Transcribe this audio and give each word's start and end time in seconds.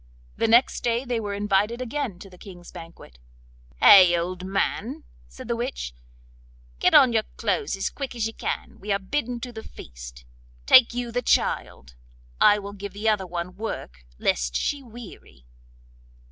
The 0.35 0.47
next 0.47 0.81
day 0.83 1.05
they 1.05 1.19
were 1.19 1.35
invited 1.35 1.79
again 1.79 2.17
to 2.21 2.29
the 2.31 2.39
King's 2.39 2.71
banquet. 2.71 3.19
'Hey! 3.79 4.17
old 4.17 4.43
man,' 4.43 5.03
said 5.27 5.47
the 5.47 5.55
witch, 5.55 5.93
'get 6.79 6.95
on 6.95 7.13
your 7.13 7.21
clothes 7.37 7.75
as 7.75 7.91
quick 7.91 8.15
as 8.15 8.25
you 8.25 8.33
can; 8.33 8.79
we 8.79 8.91
are 8.91 8.97
bidden 8.97 9.39
to 9.41 9.53
the 9.53 9.61
feast. 9.61 10.25
Take 10.65 10.95
you 10.95 11.11
the 11.11 11.21
child; 11.21 11.93
I 12.39 12.57
will 12.57 12.73
give 12.73 12.93
the 12.93 13.07
other 13.09 13.27
one 13.27 13.55
work, 13.57 14.03
lest 14.17 14.55
she 14.55 14.81
weary. 14.81 15.45